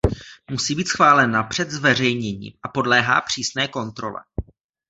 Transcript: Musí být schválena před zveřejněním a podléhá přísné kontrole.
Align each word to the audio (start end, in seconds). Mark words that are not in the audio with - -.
Musí 0.51 0.75
být 0.75 0.87
schválena 0.87 1.43
před 1.43 1.71
zveřejněním 1.71 2.53
a 2.63 2.67
podléhá 2.69 3.21
přísné 3.21 3.67
kontrole. 3.67 4.21